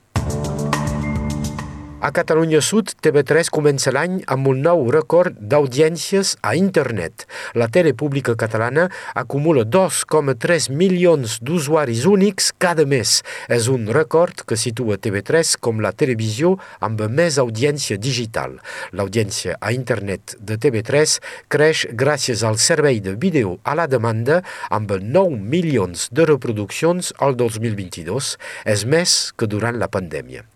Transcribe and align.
A 2.00 2.12
Catalunya 2.16 2.62
Sud, 2.64 2.94
TV3 3.04 3.50
comença 3.52 3.90
l'any 3.92 4.22
amb 4.32 4.46
un 4.48 4.62
nou 4.64 4.86
rècord 4.88 5.34
d'audiències 5.36 6.30
a 6.40 6.54
internet. 6.56 7.26
La 7.52 7.66
tele 7.68 7.90
pública 7.92 8.32
catalana 8.40 8.86
acumula 9.12 9.66
2,3 9.68 10.70
milions 10.72 11.34
d'usuaris 11.44 12.06
únics 12.08 12.54
cada 12.56 12.86
mes. 12.88 13.18
És 13.52 13.68
un 13.68 13.84
rècord 13.92 14.40
que 14.48 14.56
situa 14.56 14.96
TV3 14.96 15.58
com 15.60 15.82
la 15.84 15.92
televisió 15.92 16.54
amb 16.80 17.02
més 17.12 17.36
audiència 17.36 18.00
digital. 18.00 18.56
L'audiència 18.96 19.58
a 19.60 19.74
internet 19.76 20.38
de 20.40 20.56
TV3 20.56 21.18
creix 21.52 21.84
gràcies 21.92 22.46
al 22.48 22.56
servei 22.56 23.02
de 23.04 23.12
vídeo 23.12 23.58
a 23.60 23.76
la 23.76 23.84
demanda 23.84 24.40
amb 24.70 24.96
9 24.96 25.36
milions 25.36 26.08
de 26.08 26.24
reproduccions 26.32 27.12
al 27.20 27.36
2022. 27.36 28.32
És 28.64 28.86
més 28.88 29.34
que 29.36 29.44
durant 29.44 29.76
la 29.76 29.92
pandèmia. 29.92 30.48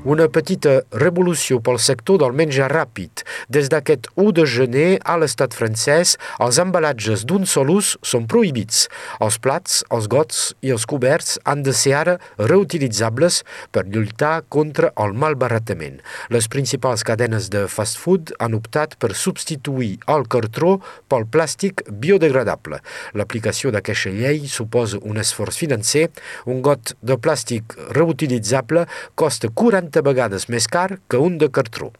Una 0.00 0.30
petita 0.32 0.78
revolució 0.96 1.58
pel 1.60 1.76
sector 1.76 2.22
del 2.22 2.32
menjar 2.32 2.70
ràpid. 2.72 3.20
Des 3.52 3.66
d'aquest 3.68 4.06
1 4.14 4.30
de 4.32 4.46
gener 4.48 4.92
a 5.04 5.18
l'estat 5.20 5.52
francès, 5.52 6.14
els 6.40 6.56
embalatges 6.62 7.26
d'un 7.28 7.44
sol 7.44 7.68
ús 7.74 7.90
són 8.00 8.24
prohibits. 8.24 8.86
Els 9.20 9.36
plats, 9.44 9.82
els 9.92 10.08
gots 10.08 10.38
i 10.64 10.72
els 10.72 10.86
coberts 10.88 11.36
han 11.44 11.60
de 11.66 11.74
ser 11.76 11.92
ara 11.98 12.14
reutilitzables 12.38 13.42
per 13.76 13.82
lluitar 13.92 14.46
contra 14.48 14.88
el 15.04 15.12
malbaratament. 15.12 16.00
Les 16.32 16.48
principals 16.48 17.04
cadenes 17.04 17.50
de 17.52 17.66
fast 17.68 18.00
food 18.00 18.32
han 18.40 18.56
optat 18.56 18.96
per 18.96 19.12
substituir 19.12 19.98
el 20.08 20.24
cartró 20.32 20.78
pel 21.12 21.28
plàstic 21.28 21.84
biodegradable. 21.92 22.80
L'aplicació 23.12 23.68
d'aquesta 23.68 24.16
llei 24.16 24.48
suposa 24.48 25.04
un 25.04 25.20
esforç 25.20 25.60
financer. 25.60 26.08
Un 26.48 26.64
got 26.64 26.96
de 27.04 27.20
plàstic 27.20 27.76
reutilitzable 27.92 28.88
costa 29.12 29.52
40 29.52 29.89
40 29.90 30.06
vegades 30.06 30.46
més 30.54 30.68
car 30.70 31.00
que 31.10 31.18
un 31.18 31.38
de 31.38 31.48
cartró 31.50 31.90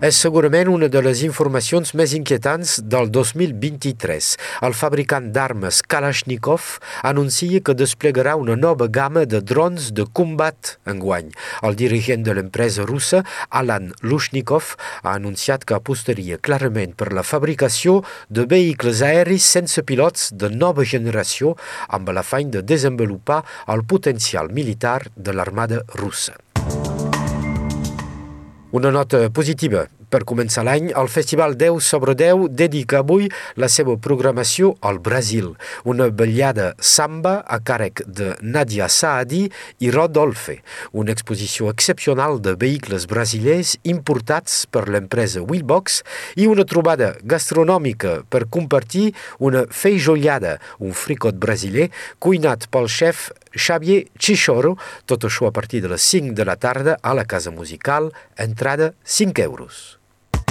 és 0.00 0.16
segurament 0.16 0.70
una 0.72 0.86
de 0.88 1.00
les 1.04 1.20
informacions 1.26 1.90
més 1.98 2.14
inquietants 2.16 2.78
del 2.92 3.10
2023. 3.12 4.28
El 4.64 4.72
fabricant 4.72 5.26
d'armes 5.34 5.82
Kalashnikov 5.92 6.78
anuncia 7.04 7.60
que 7.60 7.76
desplegarà 7.76 8.32
una 8.40 8.56
nova 8.56 8.88
gamma 8.88 9.26
de 9.28 9.42
drons 9.44 9.90
de 9.92 10.06
combat 10.16 10.74
enguany. 10.88 11.28
El 11.60 11.76
dirigent 11.76 12.24
de 12.24 12.38
l'empresa 12.38 12.88
russa, 12.88 13.20
Alan 13.50 13.92
Lushnikov, 14.00 14.74
ha 15.04 15.12
anunciat 15.18 15.68
que 15.68 15.76
apostaria 15.76 16.40
clarament 16.40 16.96
per 16.96 17.12
la 17.12 17.26
fabricació 17.26 18.00
de 18.32 18.48
vehicles 18.48 19.04
aeris 19.04 19.44
sense 19.44 19.84
pilots 19.84 20.30
de 20.32 20.48
nova 20.48 20.88
generació 20.88 21.58
amb 21.88 22.08
l'afany 22.08 22.56
de 22.56 22.64
desenvolupar 22.64 23.42
el 23.68 23.84
potencial 23.84 24.48
militar 24.48 25.02
de 25.16 25.36
l'armada 25.36 25.84
russa. 26.00 26.40
o 28.70 28.90
notă 28.90 29.28
pozitivă. 29.32 29.86
Per 30.10 30.24
començar 30.26 30.64
l'any, 30.66 30.90
el 30.98 31.08
Festival 31.08 31.54
10 31.58 31.78
sobre 31.86 32.16
10 32.18 32.48
dedica 32.58 33.00
avui 33.00 33.28
la 33.56 33.68
seva 33.70 33.94
programació 33.96 34.72
al 34.82 34.98
Brasil, 34.98 35.52
una 35.84 36.08
ballada 36.10 36.72
samba 36.76 37.38
a 37.46 37.60
càrrec 37.62 38.02
de 38.06 38.32
Nadia 38.42 38.88
Saadi 38.90 39.44
i 39.78 39.92
Rodolfe, 39.94 40.58
una 40.92 41.14
exposició 41.14 41.70
excepcional 41.70 42.40
de 42.42 42.56
vehicles 42.58 43.06
brasilers 43.10 43.76
importats 43.84 44.64
per 44.66 44.88
l'empresa 44.90 45.44
Wheelbox 45.46 46.02
i 46.42 46.48
una 46.50 46.66
trobada 46.66 47.12
gastronòmica 47.22 48.20
per 48.28 48.48
compartir 48.50 49.12
una 49.38 49.64
feijollada, 49.70 50.58
un 50.82 50.92
fricot 50.92 51.38
brasiler 51.38 51.90
cuinat 52.18 52.66
pel 52.74 52.90
xef 52.90 53.30
Xavier 53.54 54.04
Chichoro, 54.18 54.76
tot 55.06 55.26
això 55.26 55.48
a 55.48 55.54
partir 55.54 55.82
de 55.82 55.94
les 55.94 56.02
5 56.02 56.34
de 56.34 56.46
la 56.46 56.56
tarda 56.56 56.98
a 57.02 57.14
la 57.14 57.24
Casa 57.24 57.50
Musical, 57.50 58.12
entrada 58.36 58.94
5 59.04 59.42
euros. 59.42 59.99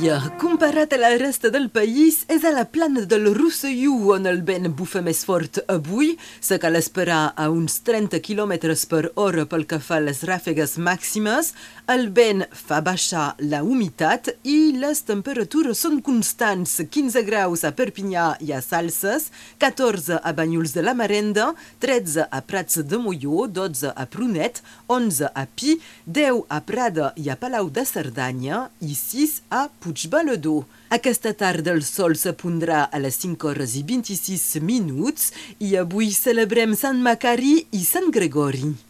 Dia, 0.00 0.16
comparat 0.40 0.94
a 0.94 0.96
la 0.96 1.10
resta 1.18 1.50
del 1.52 1.66
país, 1.68 2.22
és 2.32 2.40
a 2.48 2.50
la 2.54 2.62
plana 2.64 3.02
del 3.04 3.26
Rosselló 3.36 4.14
on 4.14 4.24
el 4.30 4.38
vent 4.48 4.70
bufa 4.72 5.02
més 5.04 5.18
fort 5.28 5.58
avui. 5.68 6.14
Se 6.40 6.56
cal 6.62 6.78
esperar 6.78 7.34
a 7.36 7.50
uns 7.52 7.82
30 7.84 8.16
km 8.24 8.54
per 8.88 9.10
hora 9.20 9.44
pel 9.44 9.66
que 9.68 9.76
fa 9.76 9.98
a 9.98 10.04
les 10.06 10.22
ràfegues 10.24 10.78
màximes. 10.80 11.50
El 11.84 12.08
vent 12.16 12.46
fa 12.48 12.78
baixar 12.80 13.34
la 13.44 13.60
humitat 13.60 14.30
i 14.48 14.72
les 14.80 15.02
temperatures 15.04 15.84
són 15.84 16.00
constants. 16.00 16.78
15 16.80 17.20
graus 17.28 17.66
a 17.68 17.74
Perpinyà 17.76 18.38
i 18.40 18.54
a 18.56 18.62
Salses, 18.64 19.28
14 19.60 20.22
a 20.24 20.32
Banyuls 20.32 20.72
de 20.72 20.86
la 20.86 20.96
Marenda, 20.96 21.50
13 21.84 22.24
a 22.30 22.40
Prats 22.40 22.80
de 22.88 23.02
Molló, 23.04 23.44
12 23.52 23.92
a 23.92 24.08
Prunet, 24.08 24.62
11 24.88 25.28
a 25.28 25.44
Pi, 25.44 25.76
10 26.06 26.46
a 26.48 26.64
Prada 26.64 27.12
i 27.20 27.28
a 27.28 27.36
Palau 27.36 27.68
de 27.68 27.84
Cerdanya 27.84 28.64
i 28.80 28.96
6 28.96 29.42
a 29.50 29.66
Puigbalador. 29.90 30.66
Aquesta 30.90 31.32
tarda 31.34 31.72
el 31.74 31.82
sol 31.82 32.14
se 32.16 32.32
pondrà 32.32 32.84
a 32.90 33.00
les 33.02 33.18
5 33.22 33.50
hores 33.50 33.74
i 33.78 33.82
26 33.86 34.60
minuts 34.62 35.32
i 35.58 35.74
avui 35.80 36.12
celebrem 36.14 36.76
Sant 36.78 37.02
Macari 37.02 37.56
i 37.74 37.82
Sant 37.86 38.10
Gregori. 38.14 38.89